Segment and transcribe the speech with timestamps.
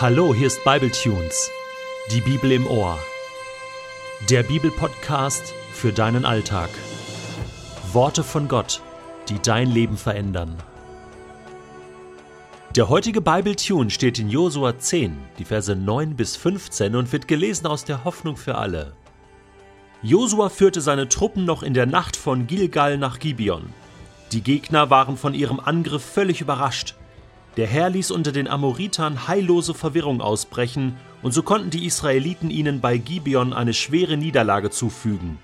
[0.00, 1.50] Hallo, hier ist Bibletunes,
[2.10, 2.98] die Bibel im Ohr.
[4.30, 6.70] Der Bibelpodcast für deinen Alltag.
[7.92, 8.80] Worte von Gott,
[9.28, 10.56] die dein Leben verändern.
[12.74, 17.66] Der heutige Bibletune steht in Josua 10, die Verse 9 bis 15 und wird gelesen
[17.66, 18.94] aus der Hoffnung für alle.
[20.00, 23.68] Josua führte seine Truppen noch in der Nacht von Gilgal nach Gibeon.
[24.32, 26.94] Die Gegner waren von ihrem Angriff völlig überrascht.
[27.56, 32.80] Der Herr ließ unter den Amoritern heillose Verwirrung ausbrechen, und so konnten die Israeliten ihnen
[32.80, 35.38] bei Gibeon eine schwere Niederlage zufügen.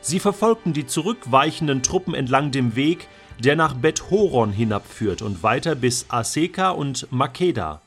[0.00, 5.74] Sie verfolgten die zurückweichenden Truppen entlang dem Weg, der nach Bet Horon hinabführt und weiter
[5.74, 7.82] bis Aseka und Makeda.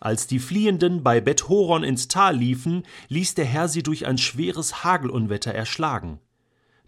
[0.00, 4.18] Als die Fliehenden bei Bet Horon ins Tal liefen, ließ der Herr sie durch ein
[4.18, 6.18] schweres Hagelunwetter erschlagen.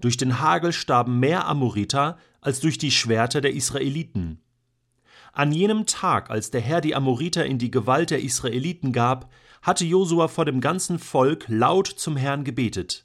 [0.00, 4.40] Durch den Hagel starben mehr Amoriter als durch die Schwerter der Israeliten.
[5.36, 9.84] An jenem Tag, als der Herr die Amoriter in die Gewalt der Israeliten gab, hatte
[9.84, 13.04] Josua vor dem ganzen Volk laut zum Herrn gebetet.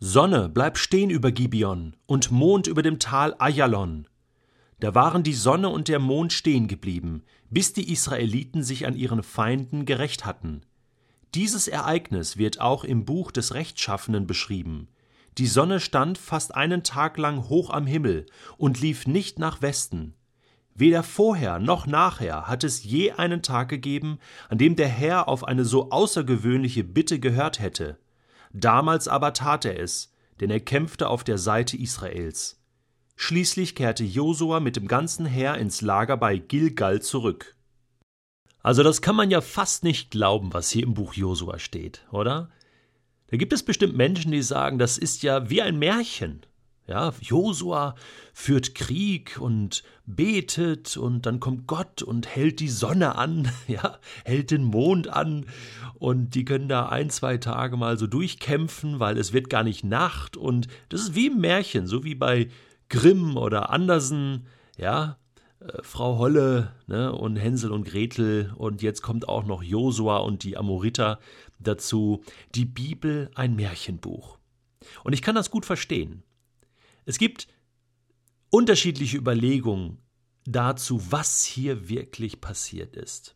[0.00, 4.08] Sonne, bleib stehen über Gibeon und Mond über dem Tal Ayalon.
[4.80, 9.22] Da waren die Sonne und der Mond stehen geblieben, bis die Israeliten sich an ihren
[9.22, 10.62] Feinden gerecht hatten.
[11.36, 14.88] Dieses Ereignis wird auch im Buch des Rechtschaffenen beschrieben.
[15.38, 20.14] Die Sonne stand fast einen Tag lang hoch am Himmel und lief nicht nach Westen.
[20.78, 25.42] Weder vorher noch nachher hat es je einen Tag gegeben, an dem der Herr auf
[25.42, 27.98] eine so außergewöhnliche Bitte gehört hätte.
[28.52, 32.62] Damals aber tat er es, denn er kämpfte auf der Seite Israels.
[33.16, 37.56] Schließlich kehrte Josua mit dem ganzen Heer ins Lager bei Gilgal zurück.
[38.62, 42.50] Also das kann man ja fast nicht glauben, was hier im Buch Josua steht, oder?
[43.26, 46.46] Da gibt es bestimmt Menschen, die sagen, das ist ja wie ein Märchen.
[46.88, 47.96] Ja, Josua
[48.32, 54.50] führt Krieg und betet und dann kommt Gott und hält die Sonne an, ja, hält
[54.50, 55.44] den Mond an
[55.98, 59.84] und die können da ein, zwei Tage mal so durchkämpfen, weil es wird gar nicht
[59.84, 62.48] Nacht und das ist wie im Märchen, so wie bei
[62.88, 64.46] Grimm oder Andersen,
[64.78, 65.18] ja,
[65.60, 70.42] äh, Frau Holle ne, und Hänsel und Gretel und jetzt kommt auch noch Josua und
[70.42, 71.18] die Amoriter
[71.58, 72.22] dazu.
[72.54, 74.38] Die Bibel ein Märchenbuch.
[75.04, 76.22] Und ich kann das gut verstehen.
[77.08, 77.48] Es gibt
[78.50, 79.96] unterschiedliche Überlegungen
[80.44, 83.34] dazu, was hier wirklich passiert ist.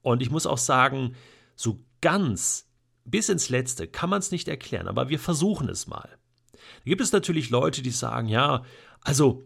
[0.00, 1.14] Und ich muss auch sagen,
[1.54, 2.70] so ganz
[3.04, 6.08] bis ins Letzte kann man es nicht erklären, aber wir versuchen es mal.
[6.52, 8.64] Da gibt es natürlich Leute, die sagen, ja,
[9.02, 9.44] also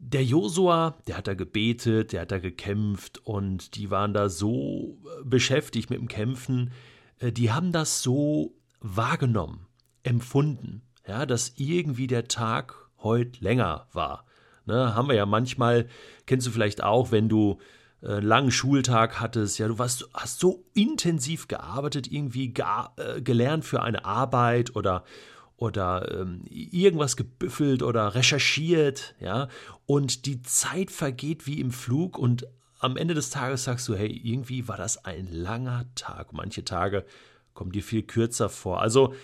[0.00, 4.98] der Josua, der hat da gebetet, der hat da gekämpft und die waren da so
[5.04, 6.72] äh, beschäftigt mit dem Kämpfen,
[7.20, 9.68] äh, die haben das so wahrgenommen,
[10.02, 14.24] empfunden, ja, dass irgendwie der Tag heute länger war.
[14.64, 15.88] Ne, haben wir ja manchmal,
[16.26, 17.58] kennst du vielleicht auch, wenn du
[18.02, 23.20] äh, einen langen Schultag hattest, ja, du warst, hast so intensiv gearbeitet, irgendwie gar, äh,
[23.20, 25.04] gelernt für eine Arbeit oder,
[25.56, 29.48] oder ähm, irgendwas gebüffelt oder recherchiert, ja,
[29.86, 32.46] und die Zeit vergeht wie im Flug und
[32.78, 36.32] am Ende des Tages sagst du, hey, irgendwie war das ein langer Tag.
[36.32, 37.04] Manche Tage
[37.54, 38.80] kommen dir viel kürzer vor.
[38.82, 39.14] Also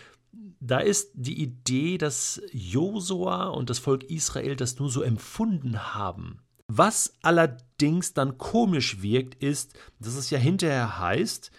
[0.60, 6.40] da ist die Idee, dass Josua und das Volk Israel das nur so empfunden haben.
[6.66, 11.50] Was allerdings dann komisch wirkt, ist, dass es ja hinterher heißt,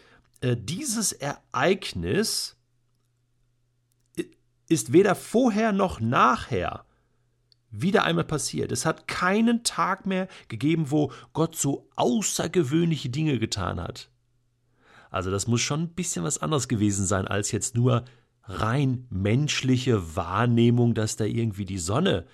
[0.41, 2.55] äh, dieses Ereignis
[4.67, 6.85] ist weder vorher noch nachher
[7.71, 8.71] wieder einmal passiert.
[8.71, 14.09] Es hat keinen Tag mehr gegeben, wo Gott so außergewöhnliche Dinge getan hat.
[15.09, 18.05] Also das muss schon ein bisschen was anderes gewesen sein als jetzt nur
[18.49, 22.25] rein menschliche Wahrnehmung, dass da irgendwie die Sonne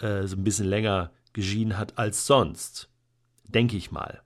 [0.00, 2.88] äh, so ein bisschen länger geschienen hat als sonst.
[3.44, 4.22] Denke ich mal.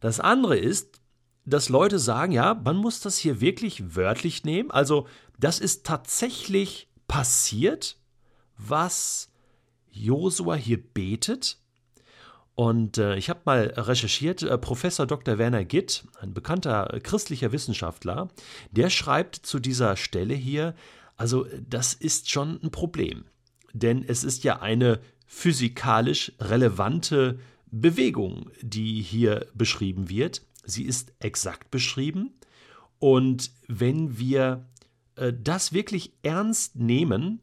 [0.00, 1.00] Das andere ist,
[1.44, 4.70] dass Leute sagen, ja, man muss das hier wirklich wörtlich nehmen.
[4.70, 7.96] Also, das ist tatsächlich passiert,
[8.58, 9.30] was
[9.90, 11.58] Josua hier betet.
[12.58, 15.38] Und äh, ich habe mal recherchiert, äh, Professor Dr.
[15.38, 18.30] Werner Gitt, ein bekannter christlicher Wissenschaftler,
[18.72, 20.74] der schreibt zu dieser Stelle hier,
[21.16, 23.26] also das ist schon ein Problem.
[23.74, 27.38] Denn es ist ja eine physikalisch relevante
[27.70, 30.42] Bewegung, die hier beschrieben wird.
[30.64, 32.32] Sie ist exakt beschrieben.
[32.98, 34.66] Und wenn wir
[35.14, 37.40] äh, das wirklich ernst nehmen,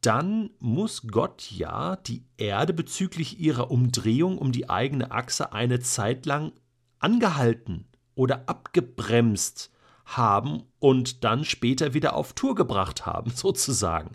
[0.00, 6.26] dann muss Gott ja die Erde bezüglich ihrer Umdrehung um die eigene Achse eine Zeit
[6.26, 6.52] lang
[7.00, 9.70] angehalten oder abgebremst
[10.04, 14.12] haben und dann später wieder auf Tour gebracht haben, sozusagen.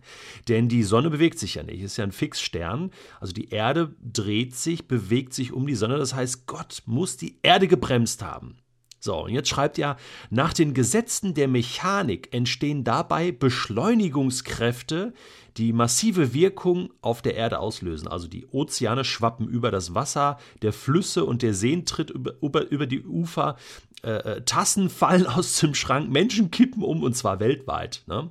[0.48, 2.92] Denn die Sonne bewegt sich ja nicht, ist ja ein Fixstern.
[3.20, 5.98] Also die Erde dreht sich, bewegt sich um die Sonne.
[5.98, 8.58] Das heißt, Gott muss die Erde gebremst haben.
[9.04, 9.98] So, und jetzt schreibt er,
[10.30, 15.14] nach den Gesetzen der Mechanik entstehen dabei Beschleunigungskräfte,
[15.58, 18.08] die massive Wirkung auf der Erde auslösen.
[18.08, 22.72] Also die Ozeane schwappen über das Wasser, der Flüsse und der Seen tritt über, über,
[22.72, 23.58] über die Ufer,
[24.04, 28.04] äh, äh Tassen fallen aus dem Schrank, Menschen kippen um und zwar weltweit.
[28.08, 28.30] Ne?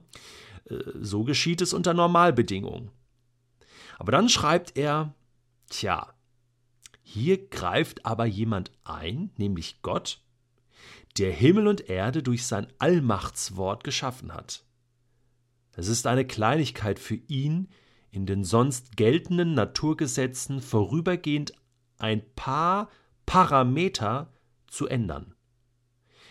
[0.71, 2.91] Äh, so geschieht es unter Normalbedingungen.
[3.99, 5.15] Aber dann schreibt er,
[5.69, 6.15] tja,
[7.03, 10.23] hier greift aber jemand ein, nämlich Gott,
[11.19, 14.65] der Himmel und Erde durch sein Allmachtswort geschaffen hat.
[15.75, 17.69] Es ist eine Kleinigkeit für ihn,
[18.11, 21.55] in den sonst geltenden Naturgesetzen vorübergehend
[21.99, 22.91] ein paar
[23.25, 24.33] Parameter
[24.67, 25.35] zu ändern.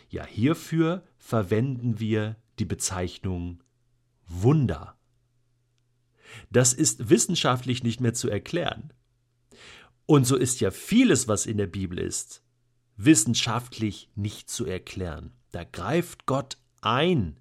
[0.09, 3.63] Ja, hierfür verwenden wir die Bezeichnung
[4.27, 4.97] Wunder.
[6.49, 8.93] Das ist wissenschaftlich nicht mehr zu erklären.
[10.05, 12.43] Und so ist ja vieles, was in der Bibel ist,
[13.05, 15.31] wissenschaftlich nicht zu erklären.
[15.51, 17.37] Da greift Gott ein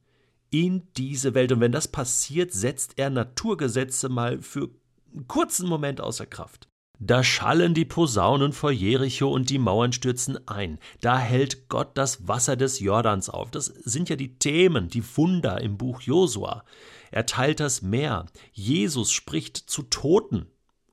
[0.50, 1.52] in diese Welt.
[1.52, 4.70] Und wenn das passiert, setzt er Naturgesetze mal für
[5.12, 6.68] einen kurzen Moment außer Kraft.
[7.02, 10.78] Da schallen die Posaunen vor Jericho und die Mauern stürzen ein.
[11.00, 13.50] Da hält Gott das Wasser des Jordans auf.
[13.50, 16.62] Das sind ja die Themen, die Wunder im Buch Josua.
[17.10, 18.26] Er teilt das Meer.
[18.52, 20.46] Jesus spricht zu Toten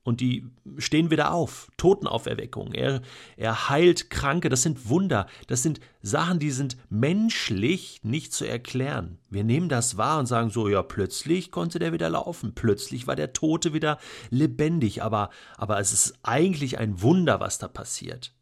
[0.07, 1.69] und die stehen wieder auf.
[1.75, 2.71] Totenauferweckung.
[2.71, 3.01] Er,
[3.35, 4.47] er heilt Kranke.
[4.47, 5.27] Das sind Wunder.
[5.47, 9.19] Das sind Sachen, die sind menschlich nicht zu erklären.
[9.29, 12.55] Wir nehmen das wahr und sagen so, ja, plötzlich konnte der wieder laufen.
[12.55, 13.97] Plötzlich war der Tote wieder
[14.29, 15.03] lebendig.
[15.03, 18.33] Aber, aber es ist eigentlich ein Wunder, was da passiert.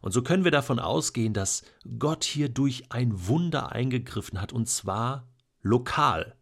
[0.00, 1.62] Und so können wir davon ausgehen, dass
[2.00, 5.28] Gott hier durch ein Wunder eingegriffen hat, und zwar
[5.62, 6.34] lokal.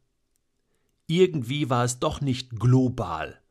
[1.06, 3.42] Irgendwie war es doch nicht global.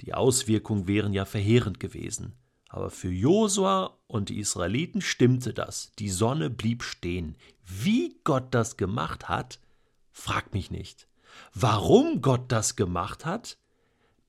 [0.00, 2.34] Die Auswirkungen wären ja verheerend gewesen.
[2.68, 5.92] Aber für Josua und die Israeliten stimmte das.
[5.98, 7.36] Die Sonne blieb stehen.
[7.64, 9.58] Wie Gott das gemacht hat,
[10.12, 11.08] frag mich nicht.
[11.52, 13.58] Warum Gott das gemacht hat,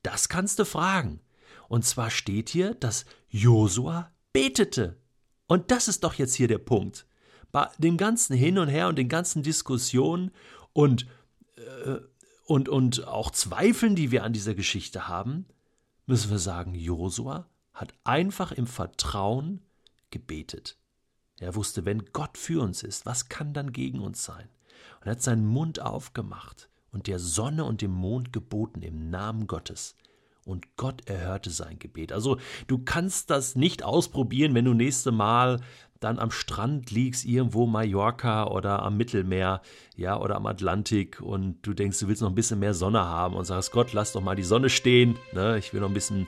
[0.04, 1.20] das kannst du fragen.
[1.68, 4.98] Und zwar steht hier, dass Josua betete.
[5.48, 7.06] Und das ist doch jetzt hier der Punkt.
[7.52, 10.32] Bei dem ganzen Hin und Her und den ganzen Diskussionen
[10.74, 11.06] und,
[11.58, 11.98] äh,
[12.46, 15.46] und, und auch Zweifeln, die wir an dieser Geschichte haben,
[16.06, 19.62] müssen wir sagen, Josua hat einfach im Vertrauen
[20.10, 20.78] gebetet.
[21.40, 24.48] Er wusste, wenn Gott für uns ist, was kann dann gegen uns sein?
[25.00, 29.48] Und er hat seinen Mund aufgemacht und der Sonne und dem Mond geboten im Namen
[29.48, 29.96] Gottes.
[30.46, 32.12] Und Gott erhörte sein Gebet.
[32.12, 35.60] Also du kannst das nicht ausprobieren, wenn du nächste Mal
[36.02, 39.62] dann am Strand liegst, irgendwo Mallorca oder am Mittelmeer,
[39.96, 43.36] ja, oder am Atlantik und du denkst, du willst noch ein bisschen mehr Sonne haben
[43.36, 45.60] und sagst, Gott, lass doch mal die Sonne stehen, ne?
[45.60, 46.28] ich will noch ein bisschen,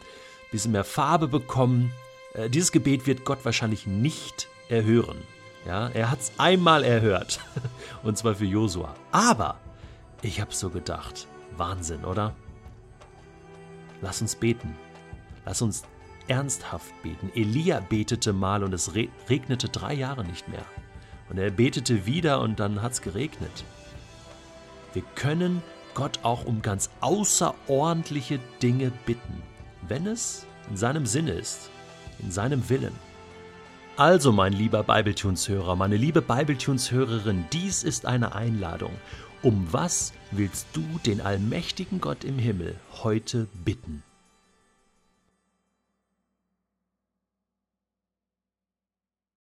[0.52, 1.92] bisschen mehr Farbe bekommen.
[2.36, 5.18] Äh, dieses Gebet wird Gott wahrscheinlich nicht erhören.
[5.66, 7.40] Ja, er hat es einmal erhört,
[8.04, 8.94] und zwar für Josua.
[9.12, 9.58] Aber
[10.22, 11.28] ich habe so gedacht,
[11.58, 12.36] Wahnsinn, oder?
[14.04, 14.76] Lass uns beten.
[15.46, 15.84] Lass uns
[16.28, 17.32] ernsthaft beten.
[17.36, 20.66] Elia betete mal und es regnete drei Jahre nicht mehr.
[21.30, 23.64] Und er betete wieder und dann hat es geregnet.
[24.92, 25.64] Wir können
[25.94, 29.42] Gott auch um ganz außerordentliche Dinge bitten,
[29.88, 31.70] wenn es in seinem Sinne ist,
[32.20, 32.94] in seinem Willen.
[33.96, 38.92] Also, mein lieber Bibletunes-Hörer, meine liebe Bibletunes-Hörerin, dies ist eine Einladung.
[39.44, 44.02] Um was willst du den allmächtigen Gott im Himmel heute bitten?